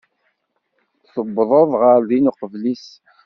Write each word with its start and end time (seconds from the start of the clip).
Tuwḍeḍ 1.11 1.69
ɣer 1.81 1.99
din 2.09 2.29
uqbel-is. 2.31 2.87